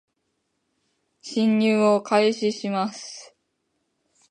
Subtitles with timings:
[1.21, 3.35] 進入を開始します